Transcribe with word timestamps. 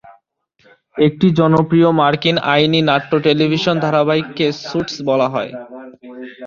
একটি 0.95 1.27
জনপ্রিয় 1.39 1.89
মার্কিন 1.99 2.37
আইনী 2.51 2.79
নাট্য 2.89 3.11
টেলিভিশন 3.25 3.75
ধারাবাহিককে 3.83 4.45
স্যুটস 4.61 4.95
বলা 5.09 5.27
হয়। 5.33 5.51